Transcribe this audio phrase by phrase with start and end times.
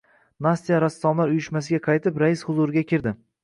[0.45, 3.19] Nastya Rassomlar uyushmasiga qaytib, rais huzuriga kirdi.